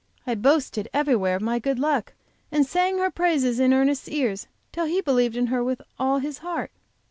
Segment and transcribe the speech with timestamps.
[0.25, 2.13] I boasted everywhere of my good luck,
[2.51, 6.39] and sang her praises in Ernest's ears till he believed in her with all his
[6.39, 6.71] heart.